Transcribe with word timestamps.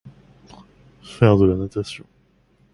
Faire 1.03 1.37
de 1.37 1.45
la 1.45 1.55
natation 1.55 2.07